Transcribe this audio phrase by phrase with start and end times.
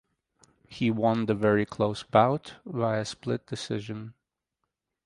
[0.67, 4.15] He won the very close bout via split decision.